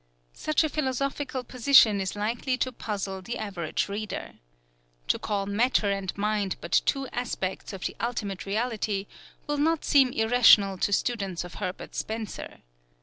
Such 0.33 0.63
a 0.63 0.69
philosophical 0.69 1.43
position 1.43 2.01
is 2.01 2.15
likely 2.15 2.57
to 2.57 2.71
puzzle 2.71 3.21
the 3.21 3.37
average 3.37 3.87
reader. 3.87 4.39
To 5.09 5.19
call 5.19 5.45
matter 5.45 5.91
and 5.91 6.11
mind 6.17 6.55
but 6.59 6.81
two 6.87 7.05
aspects 7.09 7.71
of 7.71 7.85
the 7.85 7.95
Ultimate 7.99 8.47
Reality 8.47 9.05
will 9.45 9.59
not 9.59 9.85
seem 9.85 10.09
irrational 10.11 10.79
to 10.79 10.91
students 10.91 11.43
of 11.43 11.53
Herbert 11.61 11.93
Spencer. 11.93 12.63